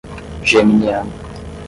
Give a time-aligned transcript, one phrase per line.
[0.43, 1.05] Geminiano